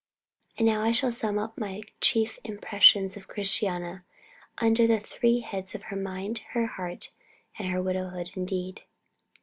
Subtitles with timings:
[0.57, 4.03] And now I shall sum up my chief impressions of Christiana
[4.59, 7.11] under the three heads of her mind, her heart,
[7.59, 8.81] and her widowhood indeed.